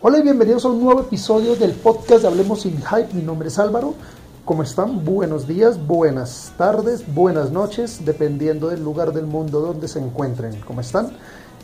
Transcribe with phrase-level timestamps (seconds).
[0.00, 3.14] Hola y bienvenidos a un nuevo episodio del podcast de Hablemos sin Hype.
[3.14, 3.94] Mi nombre es Álvaro.
[4.44, 5.04] ¿Cómo están?
[5.04, 10.60] Buenos días, buenas tardes, buenas noches, dependiendo del lugar del mundo donde se encuentren.
[10.60, 11.10] ¿Cómo están?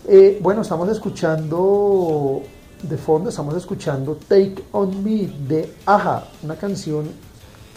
[0.09, 2.43] Eh, bueno, estamos escuchando
[2.83, 7.09] de fondo, estamos escuchando Take On Me de Aja, una canción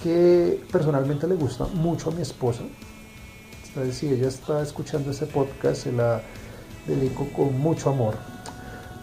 [0.02, 2.64] que personalmente le gusta mucho a mi esposa.
[3.68, 6.20] Entonces, si ella está escuchando este podcast, se la
[6.88, 8.16] dedico con mucho amor.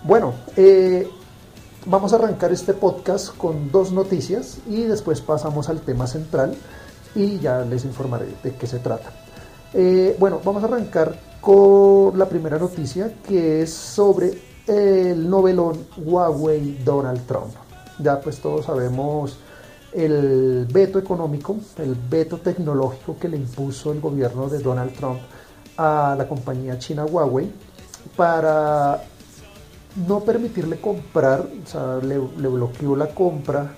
[0.03, 1.09] Bueno, eh,
[1.87, 6.55] vamos a arrancar este podcast con dos noticias y después pasamos al tema central
[7.15, 9.13] y ya les informaré de qué se trata.
[9.73, 16.83] Eh, bueno, vamos a arrancar con la primera noticia que es sobre el novelón Huawei
[16.85, 17.55] Donald Trump.
[17.99, 19.39] Ya pues todos sabemos
[19.93, 25.21] el veto económico, el veto tecnológico que le impuso el gobierno de Donald Trump
[25.77, 27.51] a la compañía china Huawei
[28.17, 29.03] para
[29.97, 33.77] no permitirle comprar, o sea, le, bloqueó la compra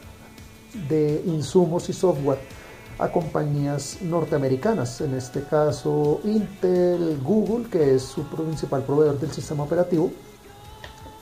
[0.88, 2.38] de insumos y software
[2.98, 9.64] a compañías norteamericanas, en este caso Intel, Google, que es su principal proveedor del sistema
[9.64, 10.10] operativo,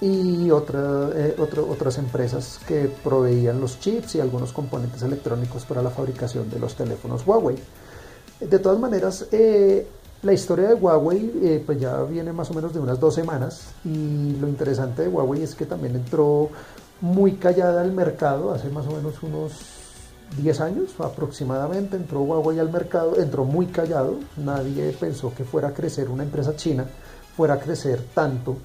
[0.00, 6.50] y eh, otras empresas que proveían los chips y algunos componentes electrónicos para la fabricación
[6.50, 7.56] de los teléfonos Huawei.
[8.40, 9.86] De todas maneras, eh,
[10.24, 13.74] la historia de Huawei eh, pues ya viene más o menos de unas dos semanas
[13.84, 16.48] y lo interesante de Huawei es que también entró
[17.02, 19.52] muy callada al mercado hace más o menos unos
[20.38, 21.96] 10 años aproximadamente.
[21.96, 26.56] Entró Huawei al mercado, entró muy callado, nadie pensó que fuera a crecer una empresa
[26.56, 26.86] china,
[27.36, 28.56] fuera a crecer tanto,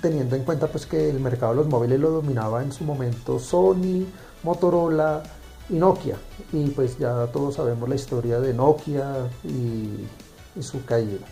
[0.00, 3.40] teniendo en cuenta pues que el mercado de los móviles lo dominaba en su momento
[3.40, 4.06] Sony,
[4.44, 5.22] Motorola,
[5.70, 6.16] y Nokia.
[6.52, 11.26] Y pues ya todos sabemos la historia de Nokia y, su caída.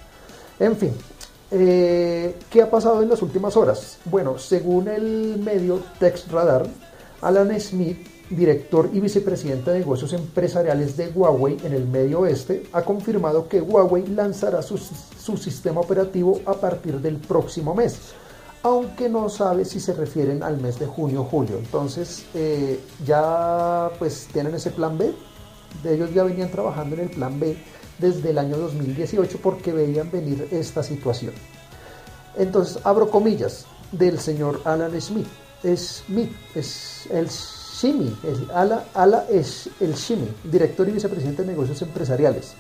[0.59, 0.93] En fin,
[1.51, 3.99] eh, ¿qué ha pasado en las últimas horas?
[4.05, 6.67] Bueno, según el medio Text Radar,
[7.21, 7.99] Alan Smith,
[8.31, 13.61] director y vicepresidente de negocios empresariales de Huawei en el Medio Oeste, ha confirmado que
[13.61, 17.99] Huawei lanzará su, su sistema operativo a partir del próximo mes
[18.63, 21.59] aunque no sabe si se refieren al mes de junio o julio.
[21.59, 25.15] Entonces eh, ya pues tienen ese plan B.
[25.83, 27.57] De ellos ya venían trabajando en el plan B
[27.99, 31.33] desde el año 2018 porque veían venir esta situación.
[32.37, 35.29] Entonces abro comillas del señor Alan Smith.
[35.77, 41.83] Smith es el Shimi, el Ala, Ala es el Shimi, director y vicepresidente de negocios
[41.83, 42.53] empresariales.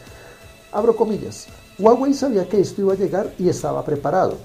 [0.73, 1.47] Abro comillas.
[1.79, 4.37] Huawei sabía que esto iba a llegar y estaba preparado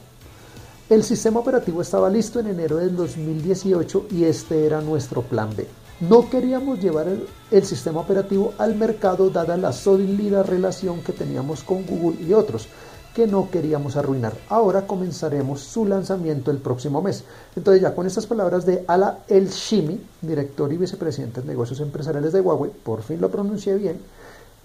[0.90, 5.66] el sistema operativo estaba listo en enero del 2018 y este era nuestro plan B.
[6.02, 11.86] No queríamos llevar el, sistema operativo al mercado dada la sólida relación que teníamos con
[11.86, 12.68] Google y otros
[13.16, 14.34] que no queríamos arruinar.
[14.50, 17.24] Ahora comenzaremos su lanzamiento el próximo mes.
[17.56, 22.34] Entonces ya con estas palabras de Ala El Shimi, director y vicepresidente de negocios empresariales
[22.34, 24.00] de Huawei, por fin lo pronuncié bien,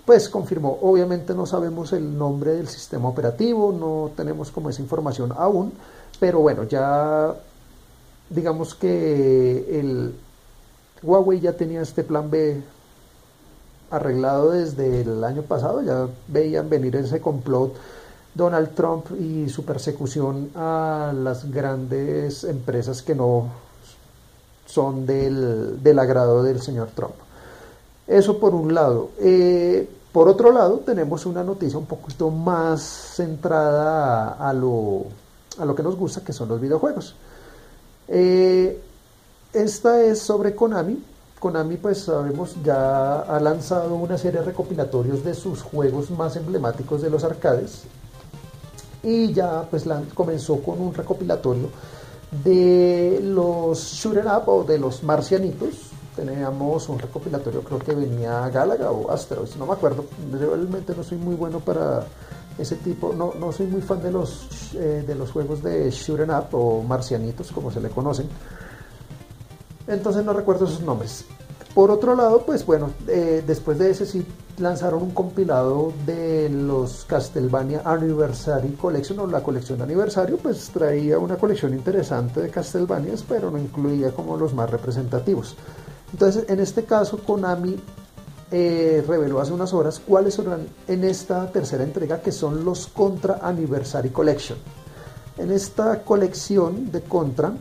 [0.09, 5.35] pues confirmó, obviamente no sabemos el nombre del sistema operativo, no tenemos como esa información
[5.37, 5.75] aún,
[6.19, 7.35] pero bueno, ya
[8.31, 10.15] digamos que el
[11.03, 12.61] Huawei ya tenía este plan B
[13.91, 17.75] arreglado desde el año pasado, ya veían venir ese complot
[18.35, 23.49] Donald Trump y su persecución a las grandes empresas que no
[24.67, 27.15] son del, del agrado del señor Trump.
[28.07, 29.11] Eso por un lado.
[29.19, 35.05] Eh, por otro lado, tenemos una noticia un poquito más centrada a, lo,
[35.75, 37.15] que nos gusta, que son los videojuegos.
[38.09, 38.81] Eh,
[39.53, 41.03] esta es sobre Konami.
[41.39, 47.03] Konami, pues sabemos, ya ha lanzado una serie de recopilatorios de sus juegos más emblemáticos
[47.03, 47.83] de los arcades.
[49.03, 49.85] Y ya pues
[50.15, 51.69] comenzó con un recopilatorio
[52.45, 58.91] de los shooter up o de los marcianitos, teníamos un recopilatorio, creo que venía Galaga
[58.91, 62.05] o Asteroids, no me acuerdo, realmente no soy muy bueno para
[62.59, 66.21] ese tipo, no, no soy muy fan de los, eh, de los juegos de shoot
[66.21, 68.29] up o marcianitos, como se le conocen,
[69.87, 71.25] entonces no recuerdo sus nombres.
[71.75, 74.27] Por otro lado, pues bueno, eh, después de ese sí
[74.59, 81.19] lanzaron un compilado de los Castlevania Anniversary Collection o la colección de aniversario, pues traía
[81.19, 85.57] una colección interesante de Castlevanias, pero no incluía como los más representativos.
[86.13, 87.77] Entonces, en este caso, Konami
[88.51, 93.41] eh, reveló hace unas horas cuáles serán en esta tercera entrega, que son los Contra
[93.43, 94.59] Anniversary Collection.
[95.37, 97.53] En esta colección de Contra,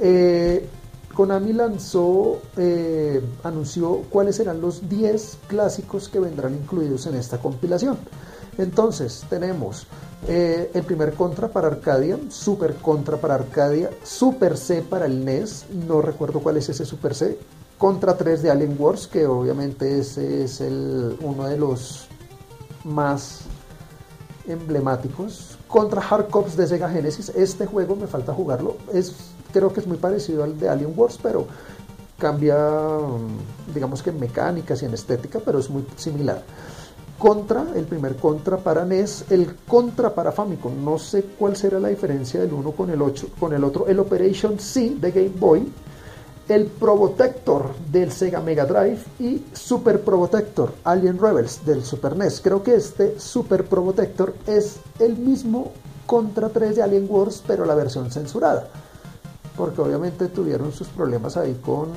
[0.00, 0.66] eh,
[1.12, 7.98] Konami lanzó, eh, anunció cuáles serán los 10 clásicos que vendrán incluidos en esta compilación.
[8.56, 9.86] Entonces, tenemos
[10.26, 16.00] el primer Contra para Arcadia, Super Contra para Arcadia, Super C para el NES, no
[16.00, 17.38] recuerdo cuál es ese Super C,
[17.78, 22.08] Contra 3 de Alien Wars, que obviamente ese es el, uno de los
[22.84, 23.40] más
[24.48, 25.58] emblemáticos.
[25.68, 29.14] Contra Hard Cops de Sega Genesis, este juego me falta jugarlo, es,
[29.52, 31.46] creo que es muy parecido al de Alien Wars, pero
[32.18, 32.56] cambia,
[33.74, 36.42] digamos que en mecánicas y en estética, pero es muy similar.
[37.18, 41.88] Contra, el primer Contra para NES, el Contra para Famicom, no sé cuál será la
[41.88, 45.66] diferencia del uno con el, 8, con el otro, el Operation C de Game Boy,
[46.48, 52.40] el Probotector del Sega Mega Drive y Super Probotector Alien Rebels del Super NES.
[52.40, 55.72] Creo que este Super Probotector es el mismo
[56.06, 58.68] Contra 3 de Alien Wars, pero la versión censurada.
[59.56, 61.88] Porque obviamente tuvieron sus problemas ahí con,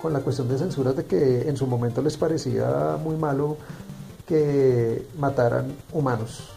[0.00, 3.58] con la cuestión de censura de que en su momento les parecía muy malo
[4.26, 6.48] que mataran humanos.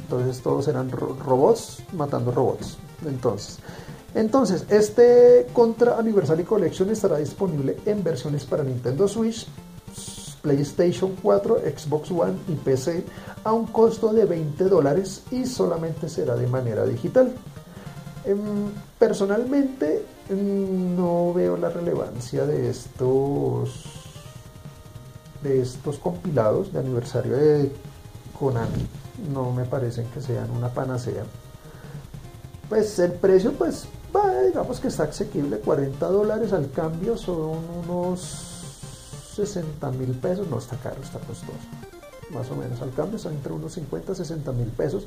[0.00, 2.76] Entonces todos eran robots matando robots.
[3.06, 3.58] Entonces,
[4.14, 9.46] entonces, este Contra Anniversary Collection estará disponible en versiones para Nintendo Switch,
[10.42, 13.04] PlayStation 4, Xbox One y PC
[13.44, 17.32] a un costo de 20 dólares y solamente será de manera digital.
[18.24, 18.38] Em,
[18.98, 24.02] personalmente no veo la relevancia de estos
[25.42, 27.72] de estos compilados de aniversario de
[28.38, 28.86] Konami.
[29.32, 31.24] No me parecen que sean una panacea.
[32.68, 33.88] Pues el precio pues
[34.46, 38.52] digamos que está asequible, 40 dólares al cambio son unos
[39.34, 41.52] 60 mil pesos, no está caro, está costoso,
[42.30, 45.06] más o menos al cambio está entre unos 50 60 mil pesos.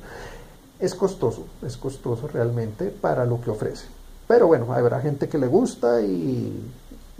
[0.79, 3.85] Es costoso, es costoso realmente para lo que ofrece.
[4.27, 6.69] Pero bueno, habrá gente que le gusta y,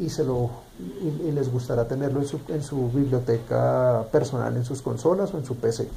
[0.10, 5.34] se lo, y, les gustará tenerlo en su, en su biblioteca personal, en sus consolas
[5.34, 5.88] o en su PC.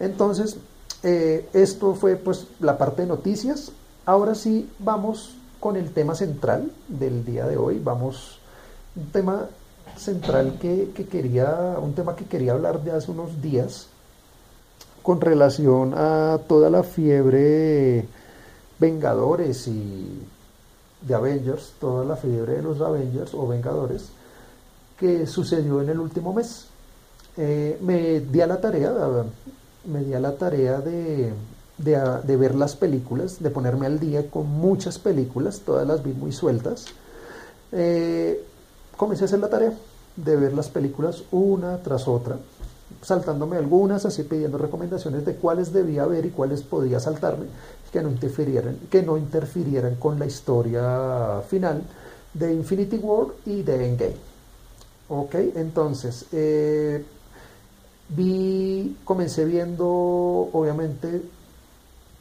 [0.00, 0.56] Entonces,
[1.02, 3.72] eh, esto fue pues la parte de noticias.
[4.04, 7.78] Ahora sí vamos con el tema central del día de hoy.
[7.78, 8.40] Vamos,
[8.96, 9.46] un tema
[9.96, 13.86] central que, quería, un tema que quería hablar de hace unos días
[15.04, 18.08] con relación a toda la fiebre
[18.80, 20.22] Vengadores y
[21.00, 24.08] de Avengers, toda la fiebre de los Avengers o Vengadores
[24.98, 26.66] que sucedió en el último mes.
[27.36, 28.92] Eh, me di a la tarea,
[29.84, 31.32] me di a la tarea de
[31.82, 36.32] de, ver las películas, de ponerme al día con muchas películas, todas las vi muy
[36.32, 36.86] sueltas.
[37.72, 38.44] Eh,
[38.96, 39.72] comencé a hacer la tarea
[40.16, 42.36] de ver las películas una tras otra,
[43.00, 47.46] saltándome algunas, así pidiendo recomendaciones de cuáles debía ver y cuáles podía saltarme,
[47.92, 51.82] que no interfirieran, que no interfirieran con la historia final
[52.34, 54.16] de Infinity War y de Endgame.
[55.08, 57.04] Ok, entonces, eh,
[58.10, 59.86] vi, comencé viendo,
[60.52, 61.22] obviamente,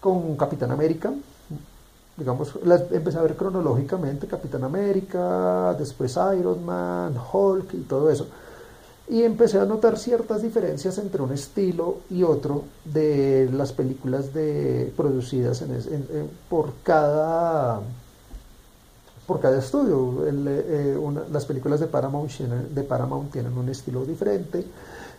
[0.01, 1.13] con Capitán América.
[2.17, 2.53] Digamos,
[2.91, 8.27] empecé a ver cronológicamente Capitán América, después Iron Man, Hulk y todo eso.
[9.07, 14.91] Y empecé a notar ciertas diferencias entre un estilo y otro de las películas de,
[14.95, 15.63] producidas
[16.49, 17.81] por cada
[19.27, 20.25] por cada estudio.
[20.27, 20.97] Eh,
[21.31, 24.65] las películas de Paramount, tienen un estilo diferente.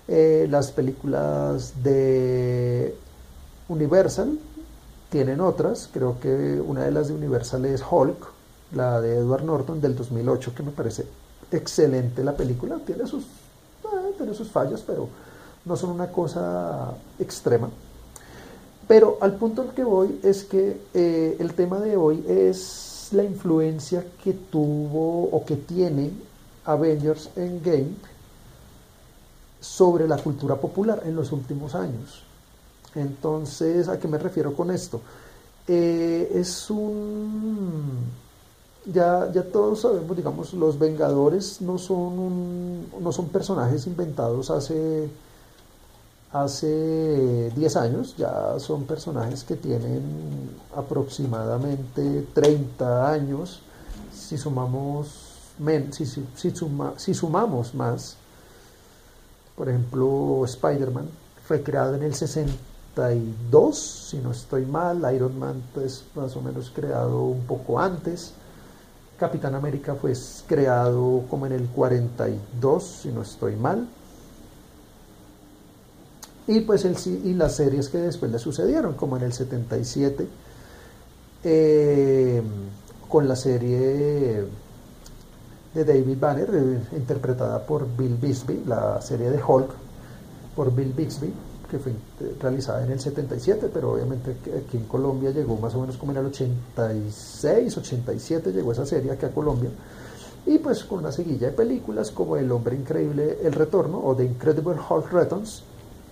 [0.09, 2.95] Eh, las películas de
[3.69, 4.39] Universal
[5.12, 8.16] tienen otras, creo que una de las de Universal es Hulk,
[8.75, 11.04] la de Edward Norton del 2008, que me parece
[11.50, 12.78] excelente la película.
[12.78, 15.09] Tiene sus, eh, tiene sus fallos, pero
[15.66, 17.69] no son una cosa extrema.
[18.88, 23.23] Pero al punto al que voy es que eh, el tema de hoy es la
[23.23, 26.11] influencia que tuvo o que tiene
[26.64, 27.97] Avengers Endgame
[29.61, 32.32] sobre la cultura popular en los últimos años.
[32.95, 35.01] Entonces, ¿a qué me refiero con esto?
[35.67, 38.23] Eh, es un...
[38.85, 45.09] Ya, ya todos sabemos, digamos, los Vengadores no son, no son personajes inventados hace,
[46.33, 53.63] hace 10 años, ya son personajes que tienen aproximadamente 30 años,
[54.13, 55.37] si sumamos,
[55.93, 56.05] si,
[56.97, 58.17] si sumamos más,
[59.55, 61.09] por ejemplo, Spider-Man
[61.47, 62.72] fue creado en el 60
[63.75, 65.03] si no estoy mal.
[65.15, 68.33] Iron Man, pues más o menos creado un poco antes.
[69.19, 70.13] Capitán América fue
[70.47, 73.89] creado como en el 42, si no estoy mal.
[76.47, 80.27] Y pues el, y las series que después le sucedieron, como en el 77,
[81.45, 82.43] eh,
[83.09, 84.45] con la serie
[85.73, 89.71] de David Banner, eh, interpretada por Bill Bixby, la serie de Hulk
[90.57, 91.33] por Bill Bixby
[91.73, 91.95] que fue
[92.38, 96.19] realizada en el 77, pero obviamente aquí en Colombia llegó más o menos como en
[96.19, 99.71] el 86, 87 llegó esa serie aquí a Colombia.
[100.45, 104.25] Y pues con una seguilla de películas como El Hombre Increíble, El Retorno o The
[104.25, 105.62] Incredible Hulk Returns,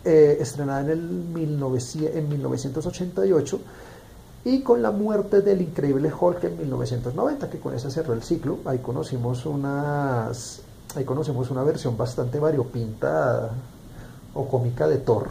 [0.02, 3.60] eh, estrenada en, el 1900, en 1988
[4.46, 8.60] y con la muerte del increíble Hulk en 1990, que con esa cerró el ciclo.
[8.64, 10.62] Ahí conocimos unas,
[10.96, 13.50] ahí conocimos una versión bastante variopinta
[14.34, 15.28] o cómica de Thor,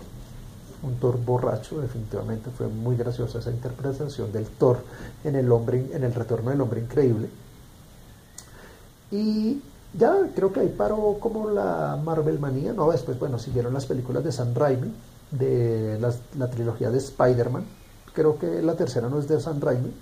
[0.84, 4.80] un Thor borracho, definitivamente fue muy graciosa esa interpretación del Thor
[5.24, 7.30] en el hombre, en el retorno del hombre increíble.
[9.12, 9.62] Y
[9.98, 14.24] ya creo que ahí paró como la Marvel manía, no, después bueno, siguieron las películas
[14.24, 14.94] de Sam Raimi,
[15.32, 16.00] de
[16.38, 17.66] la trilogía de Spider-Man,
[18.14, 19.94] Creo que la tercera no es de San Raimi,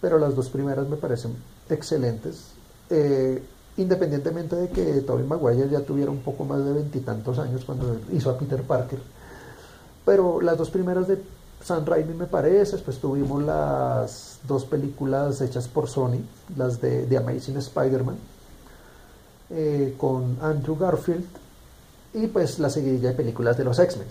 [0.00, 1.36] pero las dos primeras me parecen
[1.68, 2.52] excelentes.
[2.90, 3.42] Eh,
[3.76, 8.30] independientemente de que Tobey Maguire ya tuviera un poco más de veintitantos años cuando hizo
[8.30, 8.98] a Peter Parker.
[10.08, 11.22] Pero las dos primeras de
[11.62, 16.20] San Raimi me parece, después tuvimos las dos películas hechas por Sony,
[16.56, 18.16] las de The Amazing Spider-Man,
[19.50, 21.26] eh, con Andrew Garfield,
[22.14, 24.08] y pues la seguidilla de películas de los X-Men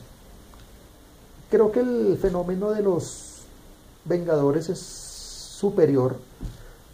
[1.49, 3.23] creo que el fenómeno de los
[4.05, 6.17] Vengadores es superior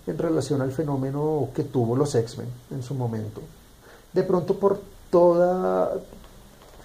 [0.08, 3.42] en relación al fenómeno que tuvo los X-Men en su momento.
[4.14, 4.80] De pronto por
[5.12, 5.92] toda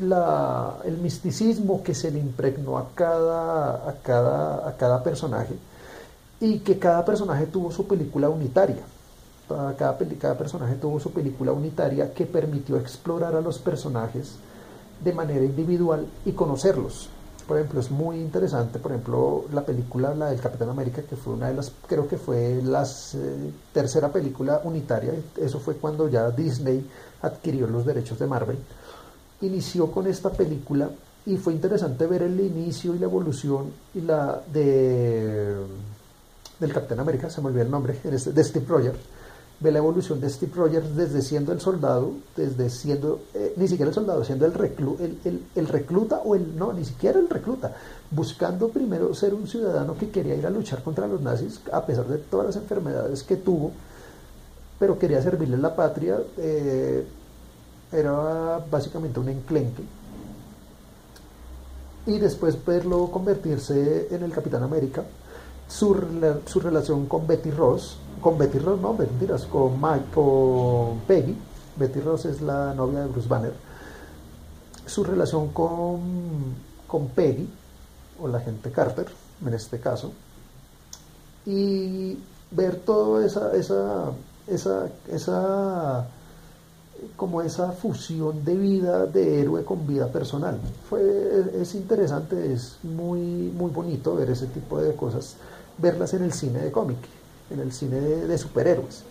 [0.00, 5.54] el misticismo que se le impregnó a cada, a, cada, a cada personaje
[6.40, 8.82] y que cada personaje tuvo su película unitaria.
[9.48, 14.34] Cada, cada personaje tuvo su película unitaria que permitió explorar a los personajes
[15.02, 17.08] de manera individual y conocerlos.
[17.46, 21.32] Por ejemplo, es muy interesante, por ejemplo, la película, la del Capitán América, que fue
[21.32, 26.30] una de las, creo que fue la eh, tercera película unitaria, eso fue cuando ya
[26.30, 26.86] Disney
[27.22, 28.58] adquirió los derechos de Marvel,
[29.40, 30.90] inició con esta película
[31.26, 35.56] y fue interesante ver el inicio y la evolución y la de
[36.58, 38.98] del Capitán América, se me olvidó el nombre, este, de Steve Rogers,
[39.60, 43.88] ve la evolución de Steve Rogers desde siendo el soldado, desde siendo, eh, ni siquiera
[43.88, 47.74] el soldado, siendo el, reclu, el, el, recluta o el, no, ni siquiera el recluta,
[48.10, 52.06] buscando primero ser un ciudadano que quería ir a luchar contra los nazis, a pesar
[52.06, 53.72] de todas las enfermedades que tuvo,
[54.78, 57.04] pero quería servirle a la patria, eh,
[57.92, 59.82] era básicamente un enclenque.
[62.06, 65.04] Y después verlo convertirse en el Capitán América,
[65.68, 65.94] su,
[66.46, 70.06] su relación con Betty Ross, con Betty Ross, no, mentiras, con, Mike,
[71.06, 71.36] Peggy.
[71.76, 73.52] Betty Ross es la novia de Bruce Banner.
[74.86, 76.00] Su relación con,
[76.86, 77.48] con Peggy,
[78.20, 79.06] o la gente Carter,
[79.46, 80.12] en este caso.
[81.46, 82.18] Y
[82.50, 84.12] ver toda esa, esa,
[84.46, 86.08] esa, esa
[87.16, 90.58] como esa fusión de vida de héroe con vida personal.
[90.88, 91.00] Fue,
[91.60, 95.36] es interesante, es muy, muy bonito ver ese tipo de cosas,
[95.78, 96.98] verlas en el cine de cómic
[97.50, 99.02] en el cine de, superhéroes.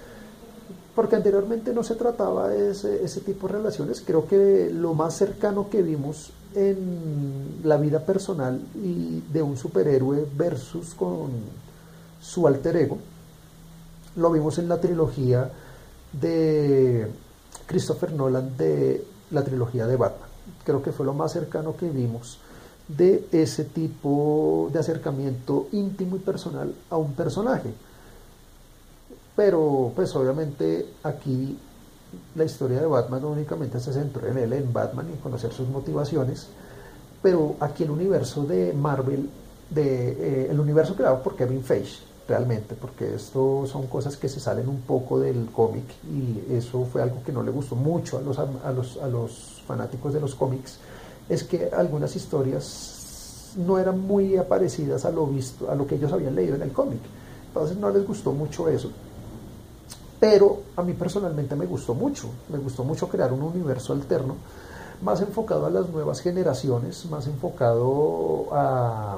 [0.95, 4.01] Porque anteriormente no se trataba de ese, tipo de relaciones.
[4.05, 10.25] Creo que lo más cercano que vimos en la vida personal y de un superhéroe
[10.35, 11.29] versus con
[12.19, 12.97] su alter ego,
[14.15, 15.51] lo vimos en la trilogía
[16.19, 17.07] de
[17.67, 20.29] Christopher Nolan de la trilogía de Batman.
[20.63, 22.39] Creo que fue lo más cercano que vimos
[22.87, 27.73] de ese tipo de acercamiento íntimo y personal a un personaje.
[29.35, 31.57] Pero pues obviamente aquí
[32.35, 35.51] la historia de Batman no únicamente se centró en él, en Batman y en conocer
[35.51, 36.47] sus motivaciones,
[37.21, 39.29] pero aquí el universo de Marvel,
[39.69, 44.39] de, eh, el universo creado por Kevin Feige, realmente, porque esto son cosas que se
[44.39, 48.21] salen un poco del cómic y eso fue algo que no le gustó mucho a
[48.21, 50.77] los, a los, a los fanáticos de los cómics,
[51.29, 56.11] es que algunas historias no eran muy aparecidas a lo visto, a lo que ellos
[56.11, 56.99] habían leído en el cómic.
[57.47, 58.91] Entonces no les gustó mucho eso.
[60.19, 64.35] Pero a mí personalmente me gustó mucho, me gustó mucho crear un universo alterno,
[65.01, 69.17] más enfocado a las nuevas generaciones, más enfocado a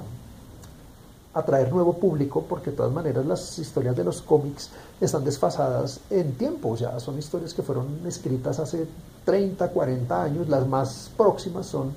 [1.34, 4.70] atraer nuevo público, porque de todas maneras las historias de los cómics
[5.00, 8.88] están desfasadas en tiempo, ya son historias que fueron escritas hace
[9.26, 11.92] 30, 40 años, las más próximas son,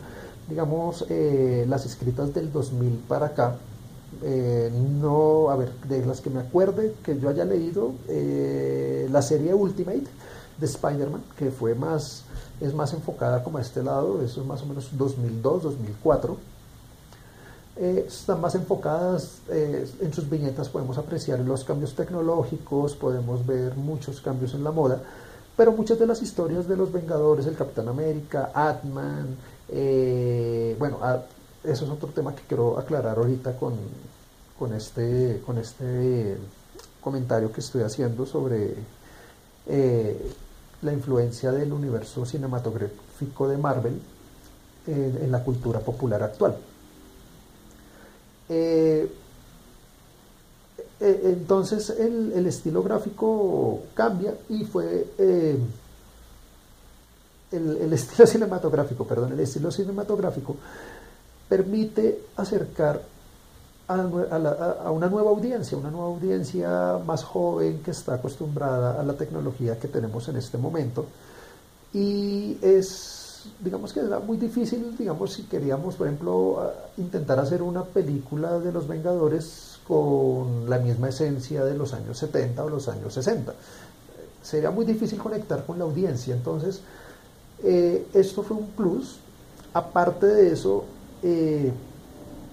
[0.49, 3.57] digamos, eh, las escritas del 2000 para acá,
[4.23, 4.71] eh,
[5.01, 9.55] no, a ver, de las que me acuerde que yo haya leído, eh, la serie
[9.55, 10.05] Ultimate
[10.59, 12.25] de Spider-Man, que fue más,
[12.61, 16.52] es más enfocada como a este lado, eso es más o menos 2002, 2004.
[17.83, 24.21] Eh, están más enfocadas, en sus viñetas podemos apreciar los cambios tecnológicos, podemos ver muchos
[24.21, 25.03] cambios en la moda,
[25.57, 29.37] pero muchas de las historias de los Vengadores, el Capitán América, Atman,
[29.69, 31.23] Eh, bueno, ah,
[31.65, 33.75] eso es otro tema que quiero aclarar ahorita con,
[34.59, 36.37] con, este, con este
[37.01, 38.77] comentario que estoy haciendo sobre
[39.67, 40.33] eh,
[40.83, 44.01] la influencia del universo cinematográfico de Marvel
[44.87, 46.57] en, la cultura popular actual.
[48.55, 49.09] Eh,
[51.01, 55.59] eh, entonces el, estilo gráfico cambia y fue el,
[57.51, 60.57] el, estilo cinematográfico, perdón, el estilo cinematográfico
[61.49, 63.03] permite acercar
[63.89, 69.79] a, una nueva audiencia, una nueva audiencia más joven que está acostumbrada a la tecnología
[69.79, 71.07] que tenemos en este momento.
[71.93, 73.22] Y es,
[73.61, 78.73] digamos que era muy difícil, digamos, si queríamos, por ejemplo, intentar hacer una película de
[78.73, 83.53] los Vengadores con la misma esencia de los años 70 o los años 60.
[84.43, 86.35] Sería muy difícil conectar con la audiencia.
[86.35, 86.81] Entonces,
[87.63, 89.19] eh, esto fue un plus.
[89.73, 90.85] Aparte de eso,
[91.23, 91.73] eh,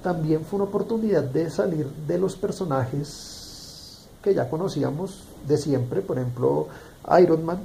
[0.04, 6.18] también fue una oportunidad de salir de los personajes que ya conocíamos de siempre, por
[6.18, 6.68] ejemplo
[7.22, 7.60] Iron Man,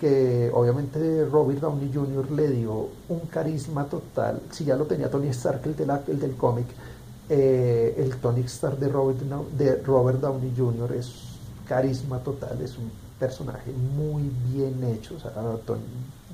[0.00, 2.30] que obviamente Robert Downey Jr.
[2.30, 5.76] le dio un carisma total, si ya lo tenía Tony Stark, el,
[6.08, 6.66] el del cómic,
[7.28, 10.92] eh, el Tony Stark de Robert, de Robert Downey Jr.
[10.94, 11.12] es
[11.68, 15.32] carisma total, es un personaje muy bien hecho, o sea,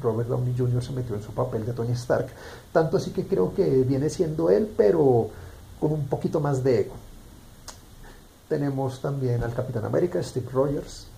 [0.01, 0.83] Robert Downey Jr.
[0.83, 2.29] se metió en su papel de Tony Stark,
[2.73, 5.29] tanto así que creo que viene siendo él, pero
[5.81, 6.95] con un poquito más de ego.
[8.49, 11.09] Tenemos también al Capitán América, Steve Rogers,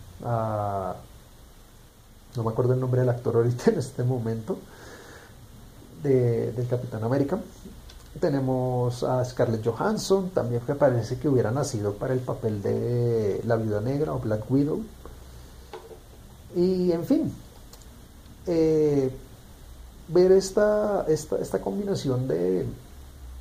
[2.37, 4.59] no me acuerdo el nombre del actor ahorita en este momento,
[6.03, 7.39] del Capitán América.
[8.21, 13.57] Tenemos a Scarlett Johansson, también que parece que hubiera nacido para el papel de la
[13.57, 14.83] Viuda Negra o Black Widow.
[16.57, 17.33] Y en fin,
[18.47, 19.11] eh,
[20.09, 22.67] ver esta, esta, combinación de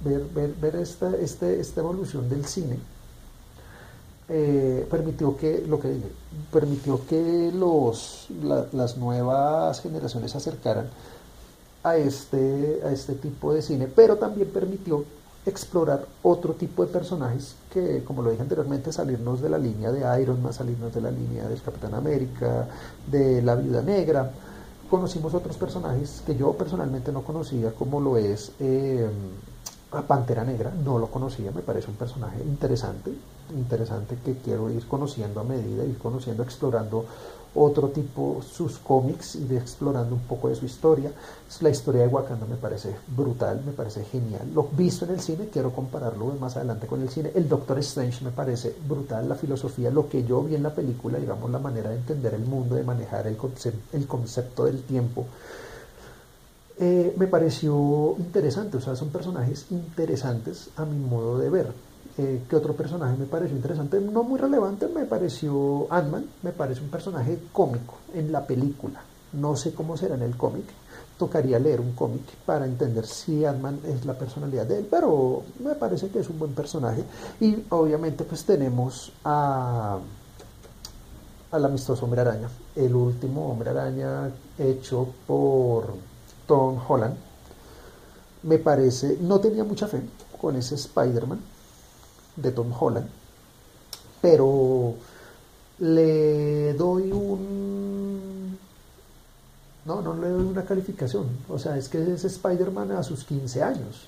[0.03, 2.77] ver, ver, esta, este, esta evolución del cine
[4.29, 5.95] eh, permitió que lo que
[6.51, 8.27] permitió que los
[8.73, 10.89] las nuevas generaciones se acercaran
[11.83, 15.05] a este a este tipo de cine pero también permitió
[15.47, 20.21] explorar otro tipo de personajes que, como lo dije anteriormente, salirnos de la línea de
[20.21, 22.67] Iron Man, salirnos de la línea del Capitán América,
[23.09, 24.31] de la Viuda Negra.
[24.89, 29.09] Conocimos otros personajes que yo personalmente no conocía, como lo es eh,
[29.91, 33.11] a Pantera Negra, no lo conocía, me parece un personaje interesante,
[33.55, 37.05] interesante que quiero ir conociendo a medida, ir conociendo, explorando
[37.55, 41.11] otro tipo, sus cómics de explorando un poco de su historia.
[41.61, 44.51] La historia de Wakanda me parece brutal, me parece genial.
[44.53, 47.31] Lo visto en el cine, quiero compararlo más adelante con el cine.
[47.33, 51.17] El Doctor Strange me parece brutal, la filosofía, lo que yo vi en la película,
[51.17, 53.37] digamos, la manera de entender el mundo, de manejar el,
[53.93, 55.25] el concepto del tiempo.
[56.79, 61.73] Eh, me pareció interesante, o sea, son personajes interesantes a mi modo de ver
[62.19, 64.01] eh, ¿Qué otro personaje me pareció interesante?
[64.01, 69.03] No muy relevante, me pareció Ant-Man, me parece un personaje cómico en la película.
[69.33, 70.65] No sé cómo será en el cómic.
[71.19, 75.75] Tocaría leer un cómic para entender si Ant-Man es la personalidad de él, pero me
[75.75, 77.03] parece que es un buen personaje.
[77.39, 79.99] Y obviamente pues tenemos a
[81.51, 85.93] al amistoso Hombre Araña, el último Hombre Araña hecho por
[86.47, 87.15] Tom Holland.
[88.43, 90.01] Me parece, no tenía mucha fe
[90.39, 91.39] con ese Spider-Man,
[92.37, 93.07] de Tom Holland,
[94.21, 94.93] pero
[95.79, 98.57] le doy un...
[99.85, 101.27] No, no le doy una calificación.
[101.49, 104.07] O sea, es que es Spider-Man a sus 15 años.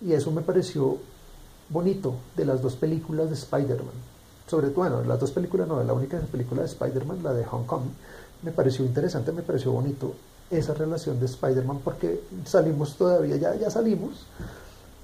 [0.00, 0.98] Y eso me pareció
[1.68, 3.94] bonito de las dos películas de Spider-Man.
[4.46, 7.64] Sobre todo, bueno, las dos películas, no, la única película de Spider-Man, la de Hong
[7.64, 7.82] Kong,
[8.42, 10.14] me pareció interesante, me pareció bonito
[10.50, 14.26] esa relación de Spider-Man porque salimos todavía, ya, ya salimos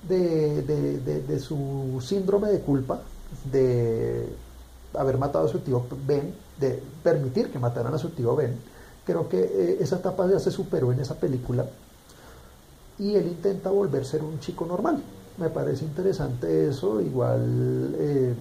[0.09, 3.01] de, su síndrome de culpa,
[3.51, 4.29] de
[4.95, 8.57] haber matado a su tío Ben, de permitir que mataran a su tío Ben.
[9.05, 11.67] Creo que eh, esa etapa ya se superó en esa película
[12.99, 15.03] y él intenta volver a ser un chico normal.
[15.37, 18.35] Me parece interesante eso, igual eh,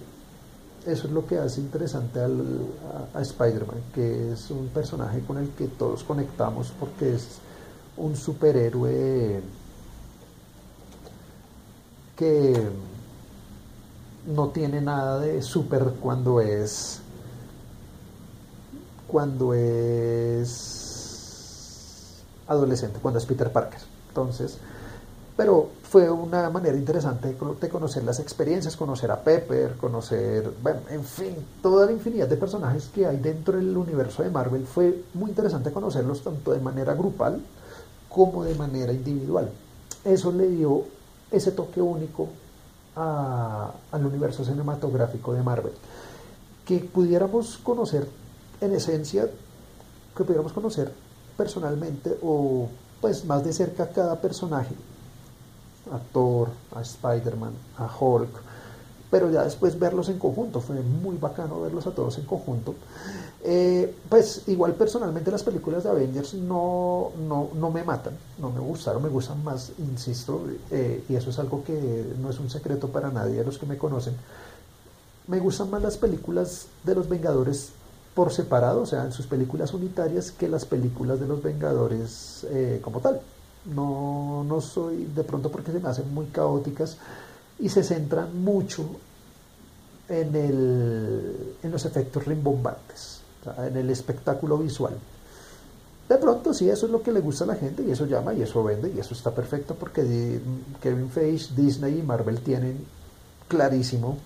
[0.86, 2.66] eso es lo que hace interesante al,
[3.14, 7.38] a Spider-Man, que es un personaje con el que todos conectamos porque es
[7.96, 9.40] un superhéroe
[12.16, 12.68] que
[14.26, 17.00] no tiene nada de súper cuando es
[19.06, 20.94] cuando es
[22.48, 23.80] adolescente, cuando es Peter Parker.
[24.08, 24.58] Entonces,
[25.36, 31.04] pero fue una manera interesante de conocer las experiencias, conocer a Pepper, conocer, bueno, en
[31.04, 34.64] fin, toda la infinidad de personajes que hay dentro del universo de Marvel.
[34.66, 37.40] Fue muy interesante conocerlos tanto de manera grupal
[38.08, 39.50] como de manera individual.
[40.04, 40.84] Eso le dio
[41.30, 42.28] ese toque único
[42.94, 45.72] al universo cinematográfico de Marvel.
[46.64, 48.08] Que pudiéramos conocer
[48.60, 49.28] en esencia,
[50.16, 50.92] que pudiéramos conocer
[51.36, 52.68] personalmente o
[53.00, 54.74] pues más de cerca cada personaje,
[55.92, 58.30] a Thor, a Spider-Man, a Hulk,
[59.10, 62.74] pero ya después verlos en conjunto, fue muy bacano verlos a todos en conjunto.
[63.44, 69.02] Eh, pues igual personalmente las películas de Avengers no, no, me matan, no me gustaron,
[69.02, 73.10] me gustan más, insisto, eh, y eso es algo que no es un secreto para
[73.10, 74.14] nadie de los que me conocen.
[75.28, 77.70] Me gustan más las películas de los Vengadores
[78.14, 82.80] por separado, o sea, en sus películas unitarias, que las películas de los Vengadores eh,
[82.82, 83.20] como tal.
[83.66, 86.98] No, no soy, de pronto porque se me hacen muy caóticas,
[87.58, 88.84] y se centran mucho
[90.08, 93.20] en, el, en los efectos rimbombantes,
[93.58, 94.94] en el espectáculo visual.
[96.08, 98.34] De pronto, sí, eso es lo que le gusta a la gente y eso llama
[98.34, 100.38] y eso vende y eso está perfecto porque
[100.82, 102.84] Kevin Feige, Disney y Marvel tienen
[103.48, 104.18] clarísimo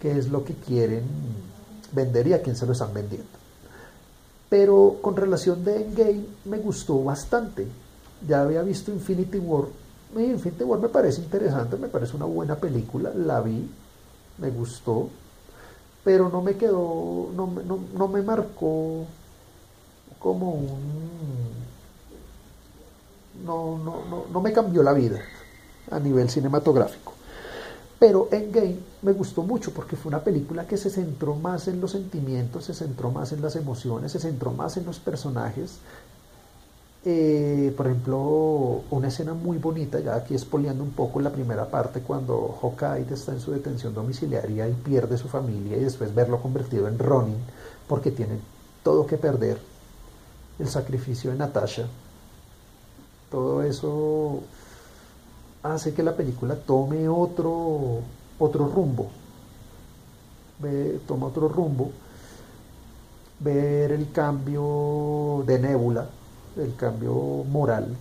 [0.00, 1.02] qué es lo que quieren
[1.90, 3.26] vender y a quién se lo están vendiendo.
[4.48, 7.66] Pero con relación de Endgame me gustó bastante.
[8.26, 9.66] Ya había visto Infinity War
[10.22, 13.68] Infinity War me parece interesante, me parece una buena película, la vi,
[14.38, 15.08] me gustó,
[16.04, 19.04] pero no me quedó, no, no, no me marcó
[20.18, 21.64] como un...
[23.44, 25.20] No, no, no, no me cambió la vida
[25.90, 27.12] a nivel cinematográfico.
[27.98, 31.92] Pero Endgame me gustó mucho porque fue una película que se centró más en los
[31.92, 35.78] sentimientos, se centró más en las emociones, se centró más en los personajes,
[37.06, 42.00] eh, por ejemplo, una escena muy bonita, ya aquí espoleando un poco la primera parte,
[42.00, 46.88] cuando Hawkeye está en su detención domiciliaria y pierde su familia y después verlo convertido
[46.88, 47.36] en Ronin,
[47.86, 48.38] porque tiene
[48.82, 49.58] todo que perder,
[50.58, 51.86] el sacrificio de Natasha,
[53.30, 54.40] todo eso
[55.62, 58.00] hace que la película tome otro,
[58.38, 59.10] otro rumbo,
[61.06, 61.90] toma otro rumbo,
[63.40, 66.08] ver el cambio de Nebula,
[66.56, 67.96] el cambio moral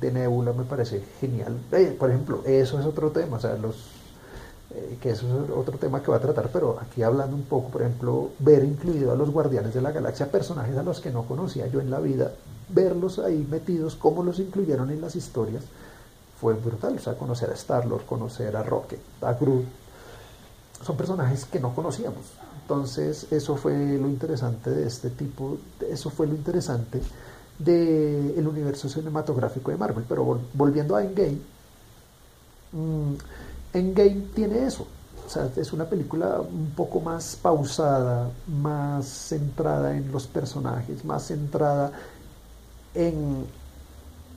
[0.00, 1.58] de Nebula me parece genial.
[1.72, 3.76] Eh, por ejemplo, eso es otro tema, o sea, los,
[4.74, 7.68] eh, que eso es otro tema que va a tratar, pero aquí hablando un poco,
[7.68, 11.24] por ejemplo, ver incluido a los Guardianes de la Galaxia, personajes a los que no
[11.24, 12.32] conocía yo en la vida,
[12.68, 15.62] verlos ahí metidos, cómo los incluyeron en las historias,
[16.40, 16.96] fue brutal.
[16.96, 19.64] O sea, conocer a Star-Lord, conocer a Rocket, a Groot,
[20.84, 22.24] son personajes que no conocíamos.
[22.62, 27.00] Entonces, eso fue lo interesante de este tipo, eso fue lo interesante
[27.58, 30.04] del universo cinematográfico de Marvel.
[30.08, 31.38] Pero volviendo a Endgame,
[32.72, 33.14] mmm,
[33.72, 34.86] Endgame tiene eso.
[35.26, 41.28] O sea, es una película un poco más pausada, más centrada en los personajes, más
[41.28, 41.92] centrada
[42.94, 43.46] en,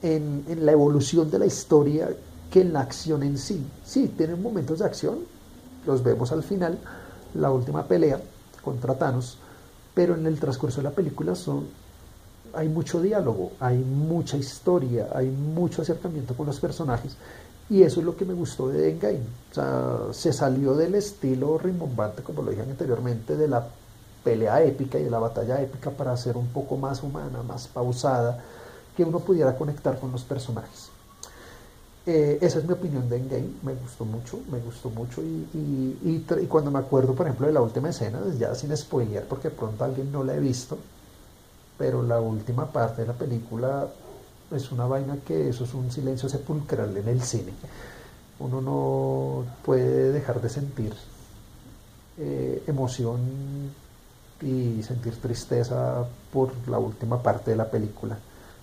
[0.02, 2.08] en, en la evolución de la historia
[2.50, 3.62] que en la acción en sí.
[3.84, 5.18] Sí, tienen momentos de acción,
[5.86, 6.78] los vemos al final,
[7.34, 8.18] la última pelea
[8.64, 9.36] contra Thanos,
[9.94, 11.66] pero en el transcurso de la película son
[12.54, 17.16] hay mucho diálogo, hay mucha historia, hay mucho acercamiento con los personajes.
[17.70, 19.20] Y eso es lo que me gustó de Endgame.
[19.50, 23.66] O sea, se salió del estilo rimbombante, como lo dije anteriormente, de la
[24.24, 28.42] pelea épica y de la batalla épica para ser un poco más humana, más pausada,
[28.96, 30.90] que uno pudiera conectar con los personajes.
[32.06, 35.46] Eh, esa es mi opinión de Endgame, me gustó mucho, me gustó mucho y,
[36.02, 39.84] y, cuando me acuerdo, por ejemplo, de la última escena, ya sin spoiler, porque pronto
[39.84, 40.78] alguien no la he visto,
[41.78, 43.86] pero la última parte de la película
[44.50, 47.52] es una vaina que eso es un silencio sepulcral en el cine.
[48.40, 50.92] Uno no puede dejar de sentir
[52.18, 53.18] eh, emoción
[54.42, 58.18] y sentir tristeza por la última parte de la película.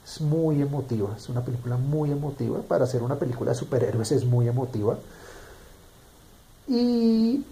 [0.05, 2.59] Es muy emotiva, es una película muy emotiva.
[2.61, 4.97] Para hacer una película de superhéroes es muy emotiva.
[6.67, 7.43] Y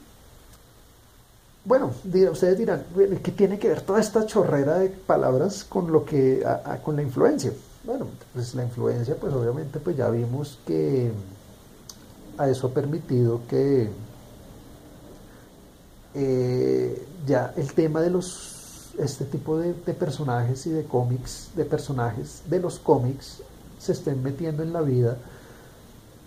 [1.65, 1.91] bueno,
[2.31, 2.83] ustedes dirán,
[3.23, 6.45] ¿qué tiene que ver toda esta chorrera de palabras con lo que
[6.83, 7.53] con la influencia?
[7.85, 11.11] Bueno, pues la influencia, pues obviamente, pues ya vimos que
[12.37, 13.89] a eso ha permitido que
[16.13, 21.65] eh, ya el tema de los este tipo de, de personajes y de cómics, de
[21.65, 23.41] personajes de los cómics
[23.79, 25.17] se estén metiendo en la vida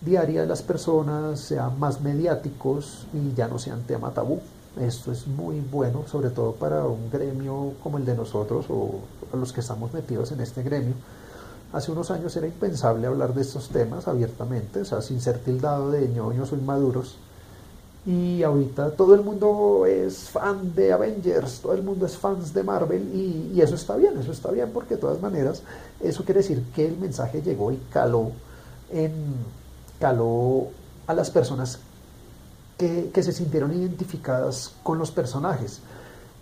[0.00, 4.40] diaria de las personas, sean más mediáticos y ya no sean tema tabú.
[4.80, 9.00] Esto es muy bueno, sobre todo para un gremio como el de nosotros o
[9.32, 10.94] los que estamos metidos en este gremio.
[11.72, 15.90] Hace unos años era impensable hablar de estos temas abiertamente, o sea, sin ser tildado
[15.90, 17.16] de ñoños o inmaduros.
[18.06, 22.62] Y ahorita todo el mundo es fan de Avengers, todo el mundo es fans de
[22.62, 25.62] Marvel y, eso está bien, eso está bien porque de todas maneras
[26.00, 28.30] eso quiere decir que el mensaje llegó y caló,
[28.92, 29.12] en,
[29.98, 30.68] caló
[31.08, 31.80] a las personas
[32.76, 35.80] que, se sintieron identificadas con los personajes.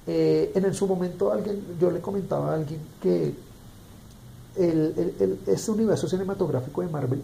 [0.07, 3.35] Eh, en su momento alguien, yo le comentaba a alguien que
[4.57, 7.23] este universo cinematográfico de Marvel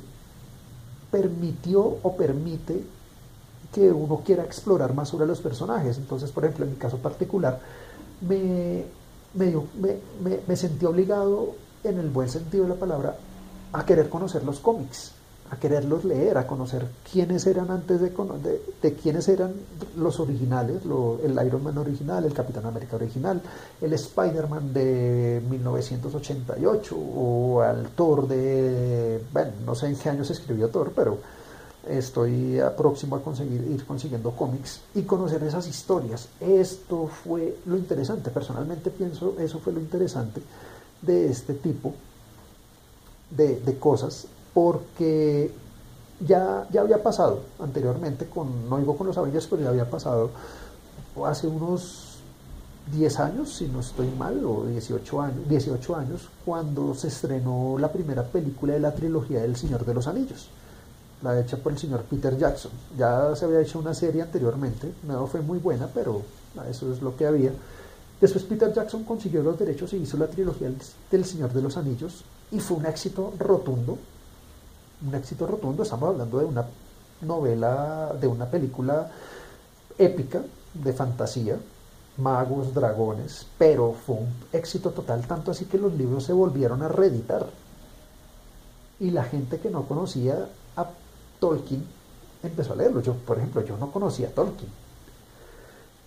[1.10, 2.82] permitió o permite
[3.72, 5.98] que uno quiera explorar más sobre los personajes.
[5.98, 7.60] Entonces, por ejemplo, en mi caso particular,
[8.20, 8.84] me,
[9.34, 13.16] me, me sentí obligado, en el buen sentido de la palabra,
[13.72, 15.12] a querer conocer los cómics
[15.50, 18.12] a quererlos leer, a conocer quiénes eran antes de,
[18.82, 19.52] de, quiénes eran
[19.96, 20.82] los originales,
[21.24, 23.42] el Iron Man original, el Capitán América original,
[23.80, 30.34] el Spider-Man de 1988 o al Thor de, bueno, no sé en qué año se
[30.34, 31.18] escribió Thor, pero
[31.88, 36.28] estoy próximo a conseguir ir consiguiendo cómics y conocer esas historias.
[36.38, 40.40] Esto fue lo interesante, personalmente pienso, eso fue lo interesante
[41.02, 41.92] de este tipo
[43.30, 45.52] de, de cosas porque
[46.26, 50.30] ya, ya había pasado anteriormente, con, no digo con los Avengers, pero ya había pasado
[51.24, 52.18] hace unos
[52.92, 57.92] 10 años, si no estoy mal, o 18 años, 18 años, cuando se estrenó la
[57.92, 60.48] primera película de la trilogía del Señor de los Anillos,
[61.22, 62.72] la hecha por el señor Peter Jackson.
[62.96, 66.22] Ya se había hecho una serie anteriormente, no fue muy buena, pero
[66.68, 67.52] eso es lo que había.
[68.20, 70.70] Después Peter Jackson consiguió los derechos y hizo la trilogía
[71.10, 73.98] del Señor de los Anillos y fue un éxito rotundo
[75.06, 75.82] un éxito rotundo.
[75.82, 76.64] Estamos hablando de una
[77.22, 79.10] novela, de una película
[79.98, 80.42] épica,
[80.74, 81.56] de fantasía,
[82.16, 86.88] magos, dragones, pero fue un éxito total, tanto así que los libros se volvieron a
[86.88, 87.46] reeditar.
[88.98, 90.86] Y la gente que no conocía a
[91.38, 91.84] Tolkien
[92.42, 93.00] empezó a leerlo.
[93.00, 94.70] Yo, por ejemplo, yo no conocía a Tolkien.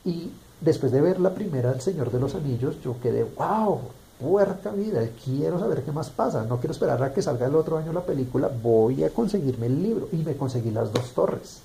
[0.05, 3.79] Y después de ver la primera El Señor de los Anillos, yo quedé, wow,
[4.19, 7.77] puerca vida, quiero saber qué más pasa, no quiero esperar a que salga el otro
[7.77, 11.59] año la película, voy a conseguirme el libro y me conseguí las dos torres.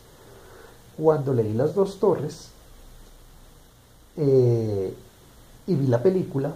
[0.97, 2.49] Cuando leí las dos torres
[4.17, 4.93] eh,
[5.67, 6.53] y vi la película,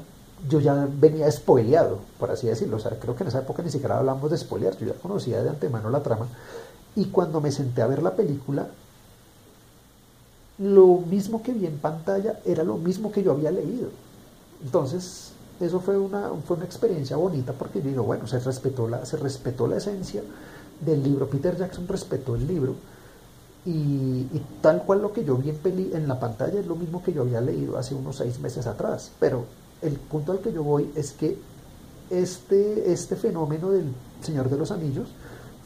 [0.49, 4.31] yo ya venía spoileado, por así decirlo, creo que en esa época ni siquiera hablamos
[4.31, 6.27] de spoilear, yo ya conocía de antemano la trama,
[6.97, 8.67] y cuando me senté a ver la película,
[10.59, 13.89] lo mismo que vi en pantalla era lo mismo que yo había leído.
[14.63, 15.32] Entonces,
[15.62, 19.66] eso fue una, fue una experiencia bonita porque digo, bueno, se respetó, la, se respetó
[19.66, 20.22] la esencia
[20.81, 21.29] del libro.
[21.29, 22.75] Peter Jackson respetó el libro
[23.64, 24.27] y,
[24.61, 27.12] tal cual lo que yo vi en, peli, en la pantalla es lo mismo que
[27.12, 29.12] yo había leído hace unos seis meses atrás.
[29.20, 29.44] Pero
[29.81, 31.38] el punto al que yo voy es que
[32.11, 33.87] este, este fenómeno del
[34.20, 35.09] Señor de los Anillos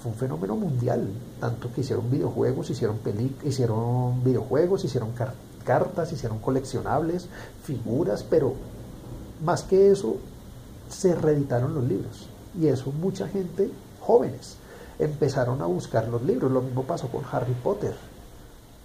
[0.03, 1.09] fue un fenómeno mundial,
[1.41, 5.11] tanto que hicieron videojuegos, hicieron, peli, hicieron videojuegos, hicieron
[5.65, 7.29] cartas, hicieron coleccionables,
[7.65, 8.55] figuras, pero
[9.45, 10.17] más que eso,
[10.89, 12.29] se reeditaron los libros.
[12.59, 13.71] Y eso mucha gente,
[14.01, 14.57] jóvenes,
[14.99, 16.51] empezaron a buscar los libros.
[16.51, 17.95] Lo mismo pasó con Harry Potter.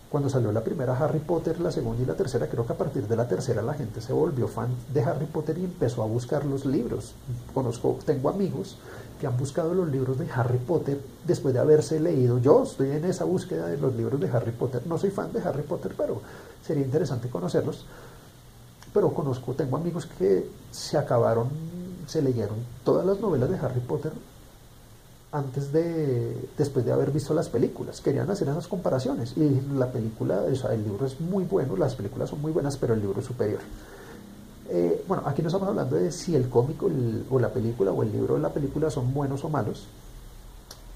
[0.09, 3.07] Cuando salió la primera Harry Potter, la segunda y la tercera, creo que a partir
[3.07, 6.43] de la tercera la gente se volvió fan de Harry Potter y empezó a buscar
[6.45, 7.13] los libros.
[7.53, 8.77] Conozco, tengo amigos
[9.21, 12.39] que han buscado los libros de Harry Potter después de haberse leído.
[12.39, 14.81] Yo estoy en esa búsqueda de los libros de Harry Potter.
[14.85, 16.21] No soy fan de Harry Potter, pero
[16.61, 17.85] sería interesante conocerlos
[18.93, 21.49] pero conozco, tengo amigos que se acabaron,
[22.07, 24.11] se leyeron todas las novelas de Harry Potter
[25.31, 28.01] antes de, después de haber visto las películas.
[28.01, 29.33] Querían hacer esas comparaciones.
[29.37, 32.75] Y la película, o sea, el libro es muy bueno, las películas son muy buenas,
[32.77, 33.61] pero el libro es superior.
[34.69, 36.81] Eh, bueno, aquí no estamos hablando de si el cómic
[37.29, 39.85] o, la película o el libro o la película son buenos o malos,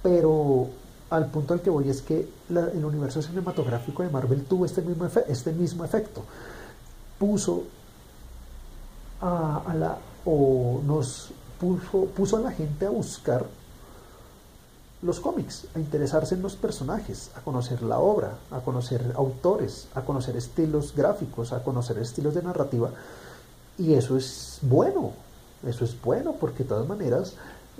[0.02, 0.68] pero
[1.10, 5.08] al punto al que voy es que el universo cinematográfico de Marvel tuvo este mismo,
[5.28, 6.24] este mismo efecto.
[7.20, 7.64] Puso
[9.21, 13.45] a, la, o nos puso, puso a la gente a buscar
[15.01, 20.01] los cómics, a interesarse en los personajes, a conocer la obra, a conocer autores, a
[20.01, 22.89] conocer estilos gráficos, a conocer estilos de narrativa.
[23.78, 25.12] Y eso es bueno,
[25.67, 27.34] eso es bueno, porque de todas maneras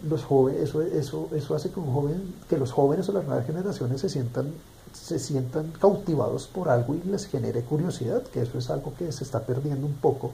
[0.08, 3.46] los jóvenes, eso, eso, eso hace que un joven, que los jóvenes o las nuevas
[3.46, 4.54] generaciones se sientan,
[4.94, 9.24] se sientan cautivados por algo y les genere curiosidad, que eso es algo que se
[9.24, 10.32] está perdiendo un poco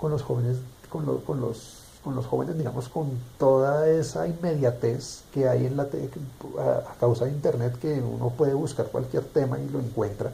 [0.00, 0.56] con los jóvenes,
[0.88, 5.82] con, con, los, con los jóvenes, digamos, con toda esa inmediatez que hay en la
[5.82, 10.32] a, causa de internet que uno puede buscar cualquier tema y lo encuentra.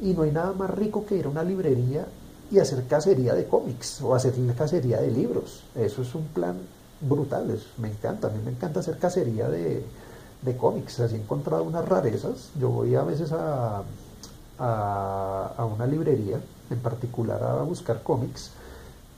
[0.00, 2.06] Y no hay nada más rico que ir a una librería
[2.50, 5.64] y hacer cacería de cómics o hacer cacería de libros.
[5.74, 6.56] Eso es un plan
[7.00, 9.84] brutal, me encanta, a mí me encanta hacer cacería de,
[10.42, 11.00] de cómics.
[11.00, 12.50] Así he encontrado unas rarezas.
[12.60, 13.82] Yo voy a veces a,
[14.58, 16.38] a, a una librería,
[16.70, 18.52] en particular a buscar cómics,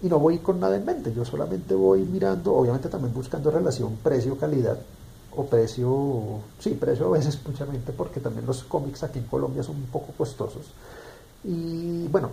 [0.02, 3.96] y no voy con nada en mente, yo solamente voy mirando, obviamente también buscando relación
[4.02, 4.78] precio-calidad,
[5.36, 9.62] o precio, sí, precio a veces mucha mente, porque también los cómics aquí en Colombia
[9.62, 10.66] son un poco costosos.
[11.44, 12.30] Y bueno,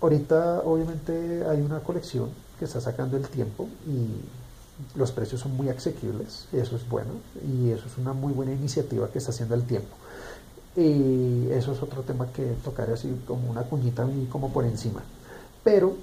[0.00, 5.68] ahorita obviamente hay una colección que está sacando el tiempo y los precios son muy
[5.68, 7.10] asequibles, eso es bueno,
[7.46, 9.94] y eso es una muy buena iniciativa que está haciendo el tiempo.
[10.74, 15.02] Y eso es otro tema que tocaré así como una cuñita y como por encima.
[15.62, 15.96] Pero,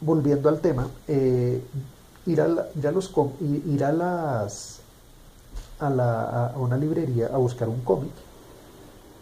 [0.00, 1.62] volviendo al tema, eh,
[2.26, 3.12] ir, a los,
[3.66, 4.80] ir a las
[5.78, 8.12] a, la, a una librería a buscar un cómic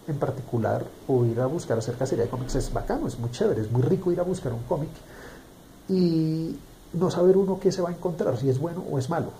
[0.08, 3.60] en particular o ir a buscar acerca serie de cómics es bacano, es muy chévere,
[3.60, 4.90] es muy rico ir a buscar un cómic
[5.88, 6.56] y
[6.94, 9.30] no saber uno qué se va a encontrar, si es bueno o es malo.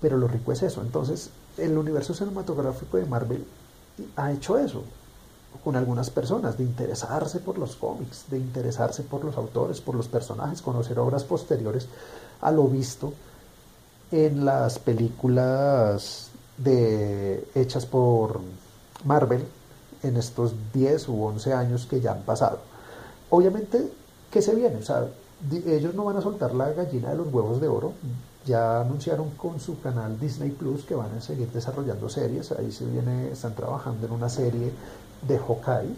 [0.00, 0.80] Pero lo rico es eso.
[0.82, 3.44] Entonces, el universo cinematográfico de Marvel
[4.14, 4.84] ha hecho eso
[5.64, 10.08] con algunas personas, de interesarse por los cómics, de interesarse por los autores, por los
[10.08, 11.86] personajes, conocer obras posteriores
[12.40, 13.12] a lo visto
[14.10, 18.40] en las películas de, hechas por
[19.04, 19.44] Marvel
[20.02, 22.58] en estos 10 u 11 años que ya han pasado.
[23.30, 23.90] Obviamente,
[24.30, 24.76] ¿qué se viene?
[24.76, 25.06] O sea,
[25.66, 27.92] ellos no van a soltar la gallina de los huevos de oro.
[28.46, 32.52] Ya anunciaron con su canal Disney Plus que van a seguir desarrollando series.
[32.52, 34.72] Ahí se viene, están trabajando en una serie
[35.26, 35.94] de Hawkeye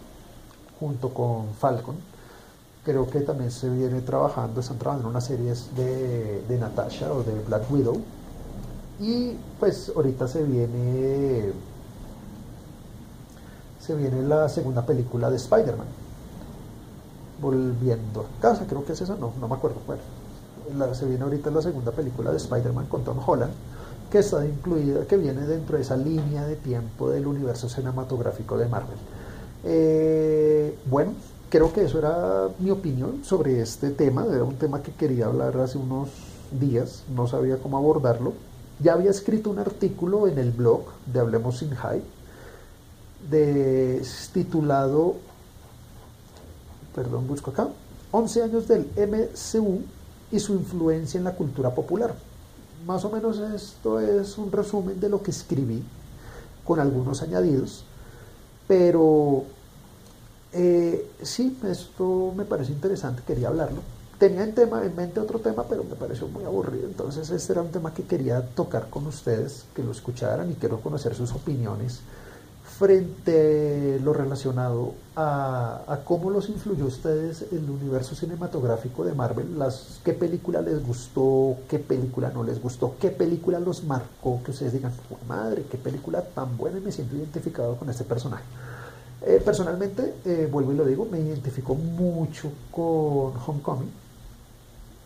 [0.79, 1.95] junto con Falcon.
[2.83, 7.23] Creo que también se viene trabajando, están trabajando en unas series de, de Natasha o
[7.23, 8.01] de Black Widow.
[8.99, 11.53] Y pues ahorita se viene
[13.81, 15.87] se viene la segunda película de Spider-Man.
[17.41, 19.77] Volviendo a casa, creo que es esa, no, no me acuerdo.
[19.87, 23.51] Bueno, se viene ahorita la segunda película de Spider-Man con Tom Holland,
[24.11, 28.67] que está incluida, que viene dentro de esa línea de tiempo del universo cinematográfico de
[28.67, 28.97] Marvel.
[29.63, 31.13] Eh, bueno,
[31.49, 34.25] creo que eso era mi opinión sobre este tema.
[34.25, 36.09] Era un tema que quería hablar hace unos
[36.59, 38.33] días, no sabía cómo abordarlo.
[38.79, 41.71] Ya había escrito un artículo en el blog de Hablemos sin
[43.29, 44.01] de,
[44.33, 45.15] titulado,
[46.93, 47.69] perdón, busco acá,
[48.11, 49.81] 11 años del MCU
[50.31, 52.13] y su influencia en la cultura popular.
[52.85, 55.83] Más o menos esto es un resumen de lo que escribí,
[56.65, 57.83] con algunos añadidos,
[58.67, 59.43] pero
[60.53, 63.81] eh, sí, esto me parece interesante, quería hablarlo.
[64.17, 67.61] Tenía en, tema, en mente otro tema, pero me pareció muy aburrido, entonces este era
[67.61, 72.01] un tema que quería tocar con ustedes, que lo escucharan y quiero conocer sus opiniones
[72.81, 79.59] frente a lo relacionado a, cómo los influyó a ustedes el universo cinematográfico de Marvel,
[79.59, 84.49] las, qué película les gustó, qué película no les gustó, qué película los marcó, que
[84.49, 84.93] ustedes digan,
[85.27, 88.45] madre, qué película tan buena y me siento identificado con este personaje.
[89.27, 93.91] Eh, personalmente, eh, vuelvo y lo digo, me identifico mucho con Homecoming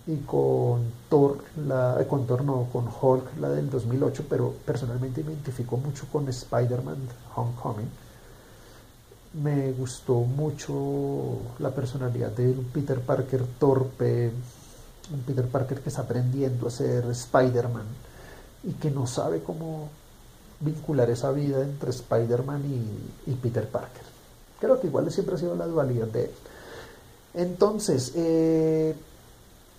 [0.08, 5.32] y con Thor, la, con Thor no, con Hulk, la del 2008, pero personalmente me
[5.32, 6.98] identifico mucho con Spider-Man
[7.36, 7.90] Homecoming.
[9.42, 14.32] Me gustó mucho la personalidad de un Peter Parker torpe,
[15.12, 17.86] un Peter Parker que está aprendiendo a ser Spider-Man
[18.64, 19.90] y que no sabe cómo
[20.60, 24.04] vincular esa vida entre Spider-Man y, y, Peter Parker.
[24.60, 26.32] Creo que igual siempre ha sido la dualidad de él.
[27.34, 28.96] Entonces, eh,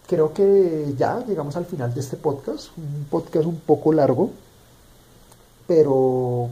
[0.07, 4.31] creo que ya llegamos al final de este podcast, un podcast un poco largo,
[5.67, 6.49] pero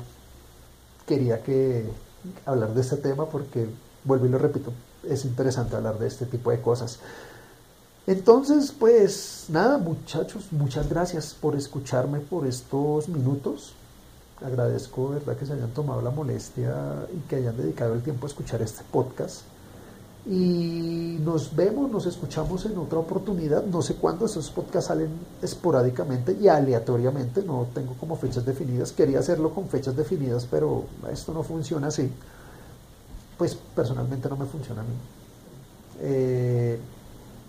[1.06, 1.84] quería que
[2.46, 3.66] hablar de este tema porque,
[4.04, 4.72] vuelvo y lo repito,
[5.08, 6.98] es interesante hablar de este tipo de cosas.
[8.06, 13.74] Entonces, pues nada, muchachos, muchas gracias por escucharme por estos minutos.
[14.44, 18.28] Agradezco, ¿verdad?, que se hayan tomado la molestia y que hayan dedicado el tiempo a
[18.28, 19.42] escuchar este podcast.
[20.26, 23.64] Y nos vemos, nos escuchamos en otra oportunidad.
[23.64, 25.10] No sé cuándo, esos podcasts salen
[25.42, 28.92] esporádicamente y aleatoriamente, no tengo como fechas definidas.
[28.92, 32.10] Quería hacerlo con fechas definidas, pero esto no funciona así.
[33.36, 34.94] Pues personalmente no me funciona a mí.
[36.00, 36.78] Eh,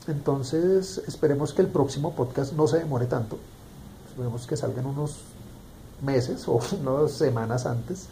[0.08, 3.38] entonces, esperemos que el próximo podcast no se demore tanto.
[4.10, 5.22] Esperemos que salgan unos
[6.02, 8.08] meses o unas semanas antes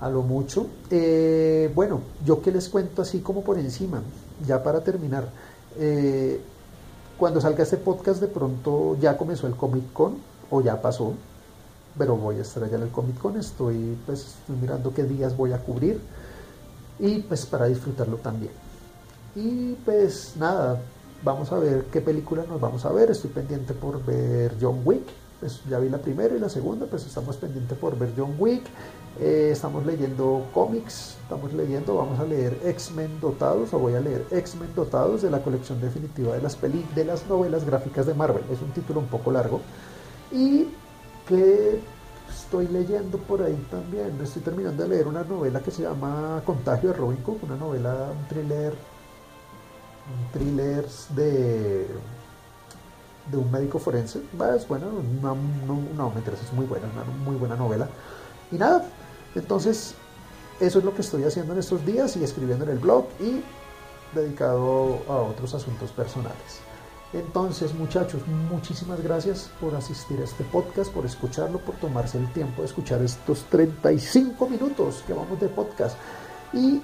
[0.00, 0.66] a lo mucho.
[0.90, 4.02] Eh, bueno, yo que les cuento así como por encima,
[4.46, 5.28] ya para terminar.
[5.78, 6.40] Eh,
[7.18, 10.16] cuando salga este podcast de pronto ya comenzó el Comic Con
[10.50, 11.12] o ya pasó,
[11.98, 15.36] pero voy a estar allá en el Comic Con, estoy pues estoy mirando qué días
[15.36, 16.00] voy a cubrir
[16.98, 18.52] y pues para disfrutarlo también.
[19.36, 20.80] Y pues nada,
[21.22, 25.04] vamos a ver qué película nos vamos a ver, estoy pendiente por ver John Wick,
[25.40, 28.64] pues ya vi la primera y la segunda, pues estamos pendientes por ver John Wick
[29.18, 34.24] Eh, estamos leyendo cómics, estamos leyendo, vamos a leer X-Men Dotados, o voy a leer
[34.30, 38.44] X-Men Dotados de la colección definitiva de las, peli de las novelas gráficas de Marvel.
[38.50, 39.60] Es un título un poco largo.
[40.32, 40.68] Y
[41.28, 41.80] que
[42.28, 46.92] estoy leyendo por ahí también, estoy terminando de leer una novela que se llama Contagio
[46.92, 51.86] de una novela, un thriller, un thriller de
[53.30, 54.20] de un médico forense.
[54.56, 54.86] Es bueno,
[55.22, 55.36] no,
[55.96, 57.88] no, me interesa, es muy buena, una muy buena novela.
[58.50, 58.84] Y nada,
[59.34, 59.94] entonces,
[60.60, 63.42] eso es lo que estoy haciendo en estos días y escribiendo en el blog y
[64.14, 66.60] dedicado a otros asuntos personales.
[67.12, 72.62] Entonces, muchachos, muchísimas gracias por asistir a este podcast, por escucharlo, por tomarse el tiempo
[72.62, 75.96] de escuchar estos 35 minutos que vamos de podcast.
[76.52, 76.80] Y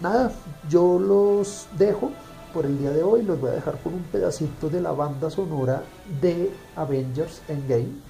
[0.00, 0.32] nada,
[0.70, 2.10] yo los dejo
[2.54, 3.22] por el día de hoy.
[3.22, 5.82] Los voy a dejar con un pedacito de la banda sonora
[6.22, 8.00] de Avengers Endgame,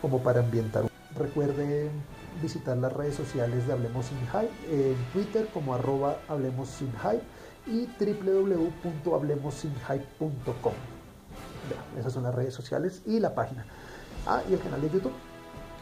[0.00, 0.88] como para ambientar.
[1.16, 1.90] Recuerden
[2.42, 7.22] visitar las redes sociales de Hablemos Sin Hype, en Twitter como arroba Hablemos Sin Hype
[7.66, 10.74] y www.hablemosinhype.com.
[11.98, 13.64] Esas son las redes sociales y la página.
[14.26, 15.12] Ah, y el canal de YouTube,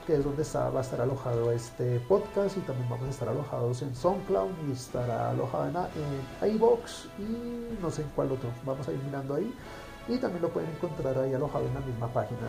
[0.06, 3.82] que es donde va a estar alojado este podcast y también vamos a estar alojados
[3.82, 5.76] en SoundCloud y estará alojado en,
[6.50, 8.50] iBox y no sé en cuál otro.
[8.64, 9.54] Vamos a ir mirando ahí
[10.08, 12.46] y también lo pueden encontrar ahí alojado en la misma página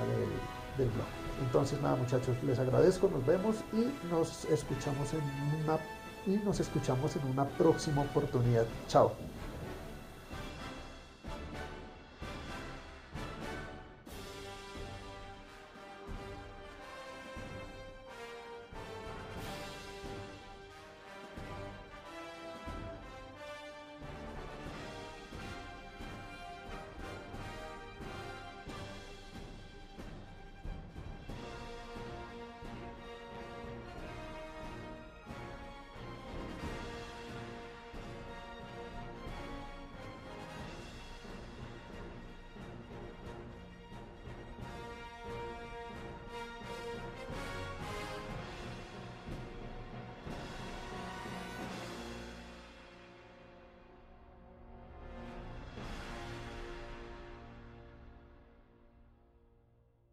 [0.78, 1.28] del blog.
[1.41, 5.79] Entonces nada muchachos, les agradezco, nos vemos y nos escuchamos en una
[6.25, 8.65] y nos escuchamos en una próxima oportunidad.
[8.87, 9.13] Chao.